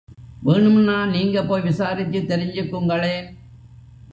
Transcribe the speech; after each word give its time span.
வேணும்னா 0.43 1.05
நீங்க 1.05 1.43
போய் 1.43 1.61
விசாரிச்சு 1.61 2.19
தெரிஞ்சுக்குங்களேன். 2.21 3.25